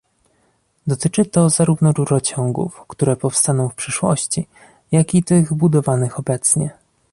Dotyczy 0.87 1.25
to 1.25 1.49
zarówno 1.49 1.91
rurociągów, 1.91 2.85
które 2.87 3.15
powstaną 3.15 3.69
w 3.69 3.75
przyszłości, 3.75 4.47
jak 4.91 5.15
i 5.15 5.23
tych 5.23 5.53
budowanych 5.53 6.19
obecnie 6.19 6.77